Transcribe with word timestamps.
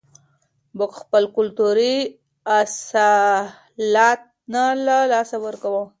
موږ 0.77 0.91
خپل 1.01 1.23
کلتوري 1.37 1.95
اصالت 2.59 4.21
نه 4.53 4.63
له 4.85 4.97
لاسه 5.11 5.37
ورکوو. 5.45 5.81